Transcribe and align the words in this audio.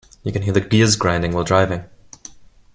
You 0.23 0.31
can 0.31 0.41
hear 0.41 0.53
the 0.53 0.61
gears 0.61 0.95
grinding 0.95 1.31
while 1.33 1.43
driving. 1.43 1.83